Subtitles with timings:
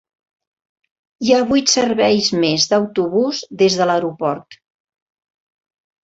[1.25, 4.57] Hi ha vuit serveis més d'autobús des de l'aeroport.